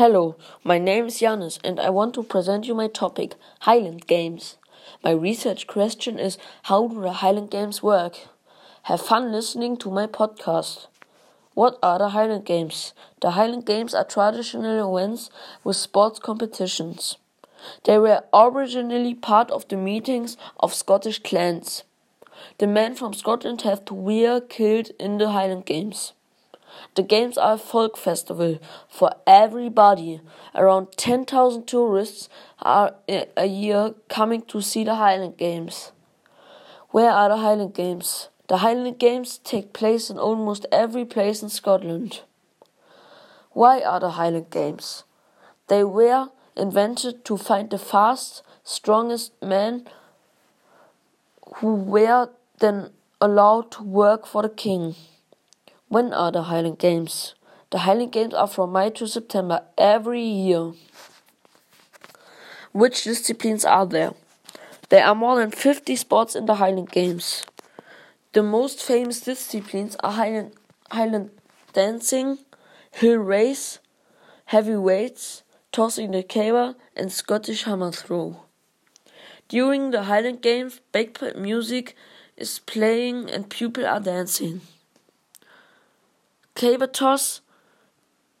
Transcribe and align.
Hello, 0.00 0.34
my 0.64 0.78
name 0.78 1.08
is 1.08 1.18
Janis 1.18 1.58
and 1.62 1.78
I 1.78 1.90
want 1.90 2.14
to 2.14 2.22
present 2.22 2.66
you 2.66 2.74
my 2.74 2.88
topic, 2.88 3.34
Highland 3.68 4.06
Games. 4.06 4.56
My 5.04 5.10
research 5.10 5.66
question 5.66 6.18
is 6.18 6.38
how 6.62 6.88
do 6.88 7.02
the 7.02 7.12
Highland 7.12 7.50
Games 7.50 7.82
work? 7.82 8.16
Have 8.84 9.02
fun 9.02 9.30
listening 9.30 9.76
to 9.76 9.90
my 9.90 10.06
podcast. 10.06 10.86
What 11.52 11.78
are 11.82 11.98
the 11.98 12.08
Highland 12.08 12.46
Games? 12.46 12.94
The 13.20 13.32
Highland 13.32 13.66
Games 13.66 13.92
are 13.92 14.06
traditional 14.06 14.96
events 14.96 15.28
with 15.64 15.76
sports 15.76 16.18
competitions. 16.18 17.18
They 17.84 17.98
were 17.98 18.24
originally 18.32 19.14
part 19.14 19.50
of 19.50 19.68
the 19.68 19.76
meetings 19.76 20.38
of 20.60 20.72
Scottish 20.72 21.18
clans. 21.18 21.84
The 22.56 22.66
men 22.66 22.94
from 22.94 23.12
Scotland 23.12 23.60
have 23.68 23.84
to 23.84 23.92
wear 23.92 24.40
kilt 24.40 24.92
in 24.98 25.18
the 25.18 25.32
Highland 25.32 25.66
Games. 25.66 26.14
The 26.94 27.02
games 27.02 27.38
are 27.38 27.54
a 27.54 27.58
folk 27.58 27.96
festival 27.96 28.58
for 28.88 29.12
everybody. 29.26 30.20
Around 30.54 30.88
10,000 30.96 31.66
tourists 31.66 32.28
are 32.60 32.94
eh, 33.08 33.26
a 33.36 33.46
year 33.46 33.94
coming 34.08 34.42
to 34.42 34.60
see 34.60 34.84
the 34.84 34.96
Highland 34.96 35.36
Games. 35.36 35.92
Where 36.90 37.10
are 37.10 37.28
the 37.28 37.36
Highland 37.36 37.74
Games? 37.74 38.28
The 38.48 38.58
Highland 38.58 38.98
Games 38.98 39.38
take 39.38 39.72
place 39.72 40.10
in 40.10 40.18
almost 40.18 40.66
every 40.72 41.04
place 41.04 41.42
in 41.42 41.48
Scotland. 41.48 42.22
Why 43.52 43.80
are 43.80 44.00
the 44.00 44.10
Highland 44.10 44.50
Games? 44.50 45.04
They 45.68 45.84
were 45.84 46.30
invented 46.56 47.24
to 47.26 47.36
find 47.36 47.70
the 47.70 47.78
fast, 47.78 48.42
strongest 48.64 49.32
men 49.40 49.86
who 51.56 51.74
were 51.74 52.30
then 52.58 52.90
allowed 53.20 53.70
to 53.72 53.82
work 53.82 54.26
for 54.26 54.42
the 54.42 54.48
king. 54.48 54.94
When 55.90 56.12
are 56.12 56.30
the 56.30 56.44
Highland 56.44 56.78
Games? 56.78 57.34
The 57.70 57.78
Highland 57.78 58.12
Games 58.12 58.32
are 58.32 58.46
from 58.46 58.70
May 58.70 58.90
to 58.90 59.08
September 59.08 59.64
every 59.76 60.22
year. 60.22 60.74
Which 62.70 63.02
disciplines 63.02 63.64
are 63.64 63.84
there? 63.84 64.12
There 64.88 65.04
are 65.04 65.16
more 65.16 65.40
than 65.40 65.50
50 65.50 65.96
sports 65.96 66.36
in 66.36 66.46
the 66.46 66.54
Highland 66.54 66.92
Games. 66.92 67.44
The 68.34 68.44
most 68.44 68.80
famous 68.80 69.20
disciplines 69.20 69.96
are 69.98 70.12
Highland, 70.12 70.52
Highland 70.92 71.30
dancing, 71.72 72.38
hill 72.92 73.16
race, 73.16 73.80
heavy 74.44 74.76
weights, 74.76 75.42
tossing 75.72 76.12
the 76.12 76.22
caber, 76.22 76.76
and 76.94 77.10
Scottish 77.10 77.64
hammer 77.64 77.90
throw. 77.90 78.44
During 79.48 79.90
the 79.90 80.04
Highland 80.04 80.40
Games, 80.40 80.80
bagpipe 80.92 81.34
music 81.34 81.96
is 82.36 82.60
playing 82.60 83.28
and 83.28 83.50
people 83.50 83.84
are 83.84 83.98
dancing. 83.98 84.60
Caber 86.60 86.88
toss. 86.88 87.40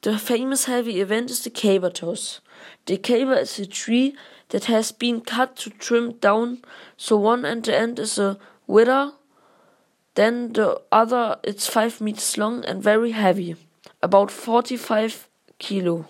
The 0.00 0.18
famous 0.18 0.64
heavy 0.64 1.02
event 1.02 1.30
is 1.30 1.44
the 1.44 1.50
caber 1.50 1.90
toss. 1.90 2.40
The 2.86 2.96
caber 2.96 3.34
is 3.34 3.58
a 3.58 3.66
tree 3.66 4.16
that 4.48 4.64
has 4.64 4.90
been 4.90 5.20
cut 5.20 5.54
to 5.56 5.68
trim 5.68 6.12
down, 6.12 6.62
so 6.96 7.18
one 7.18 7.44
at 7.44 7.64
the 7.64 7.76
end 7.76 7.98
is 7.98 8.18
a 8.18 8.38
wither, 8.66 9.12
then 10.14 10.54
the 10.54 10.80
other 10.90 11.36
is 11.44 11.66
5 11.66 12.00
meters 12.00 12.38
long 12.38 12.64
and 12.64 12.82
very 12.82 13.10
heavy, 13.10 13.54
about 14.02 14.30
45 14.30 15.28
kilo. 15.58 16.08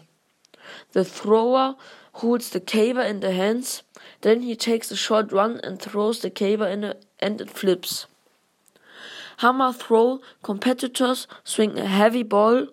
The 0.92 1.04
thrower 1.04 1.74
holds 2.12 2.50
the 2.50 2.60
caber 2.60 3.02
in 3.02 3.18
the 3.18 3.32
hands, 3.32 3.82
then 4.20 4.42
he 4.42 4.54
takes 4.54 4.92
a 4.92 4.96
short 4.96 5.32
run 5.32 5.58
and 5.64 5.82
throws 5.82 6.20
the 6.20 6.30
caber 6.30 6.68
in 6.68 6.84
a, 6.84 6.94
and 7.18 7.40
it 7.40 7.50
flips. 7.50 8.06
Hammer 9.38 9.72
throw 9.72 10.20
competitors 10.42 11.26
swing 11.44 11.78
a 11.78 11.86
heavy 11.86 12.22
ball 12.22 12.68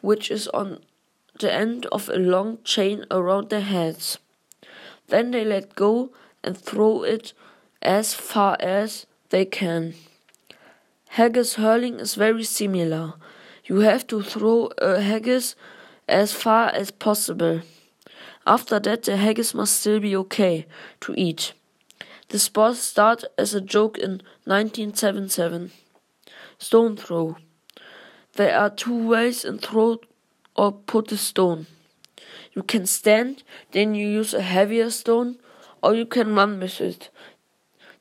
which 0.00 0.30
is 0.30 0.48
on 0.48 0.80
the 1.38 1.52
end 1.52 1.86
of 1.86 2.08
a 2.08 2.16
long 2.16 2.58
chain 2.64 3.04
around 3.10 3.50
their 3.50 3.60
heads. 3.60 4.18
Then 5.08 5.30
they 5.30 5.44
let 5.44 5.74
go 5.76 6.10
and 6.42 6.56
throw 6.56 7.02
it 7.02 7.32
as 7.80 8.14
far 8.14 8.56
as 8.60 9.06
they 9.30 9.44
can. 9.44 9.94
Haggis 11.10 11.54
hurling 11.54 12.00
is 12.00 12.14
very 12.14 12.44
similar. 12.44 13.14
You 13.64 13.80
have 13.80 14.06
to 14.08 14.22
throw 14.22 14.70
a 14.78 15.00
haggis 15.00 15.54
as 16.08 16.32
far 16.32 16.68
as 16.68 16.90
possible. 16.90 17.62
After 18.46 18.80
that, 18.80 19.04
the 19.04 19.16
haggis 19.16 19.54
must 19.54 19.80
still 19.80 20.00
be 20.00 20.16
okay 20.16 20.66
to 21.00 21.14
eat. 21.16 21.52
The 22.28 22.38
sport 22.38 22.76
started 22.76 23.28
as 23.38 23.54
a 23.54 23.60
joke 23.60 23.98
in 23.98 24.22
1977. 24.44 25.70
Stone 26.58 26.96
throw. 26.96 27.36
There 28.34 28.56
are 28.56 28.70
two 28.70 29.08
ways 29.08 29.44
in 29.44 29.58
throw 29.58 30.00
or 30.56 30.72
put 30.72 31.12
a 31.12 31.16
stone. 31.16 31.66
You 32.52 32.62
can 32.62 32.86
stand, 32.86 33.44
then 33.70 33.94
you 33.94 34.08
use 34.08 34.34
a 34.34 34.42
heavier 34.42 34.90
stone, 34.90 35.38
or 35.82 35.94
you 35.94 36.04
can 36.04 36.34
run 36.34 36.58
with 36.58 36.80
it. 36.80 37.10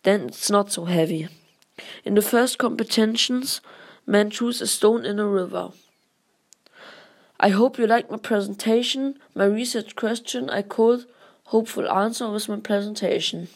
Then 0.04 0.28
it's 0.28 0.50
not 0.50 0.72
so 0.72 0.86
heavy. 0.86 1.28
In 2.04 2.16
the 2.16 2.22
first 2.22 2.58
competitions, 2.58 3.62
men 4.08 4.32
choose 4.32 4.62
a 4.62 4.68
stone 4.68 5.06
in 5.06 5.20
a 5.20 5.28
river. 5.28 5.72
I 7.40 7.50
hope 7.50 7.78
you 7.78 7.86
liked 7.86 8.10
my 8.10 8.18
presentation. 8.18 9.20
My 9.36 9.46
research 9.46 9.96
question 9.96 10.50
I 10.50 10.64
called 10.64 11.06
Hopeful 11.46 11.88
Answer 11.88 12.32
with 12.32 12.50
my 12.50 12.58
presentation. 12.58 13.50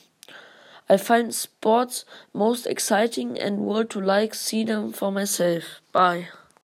I 0.89 0.97
find 0.97 1.33
sports 1.33 2.05
most 2.33 2.65
exciting 2.67 3.39
and 3.39 3.59
to 3.85 3.99
like 4.01 4.33
see 4.35 4.63
them 4.63 4.91
for 4.91 5.11
myself. 5.11 5.81
Bye. 5.91 6.27